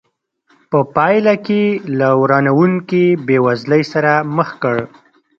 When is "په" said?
0.69-0.79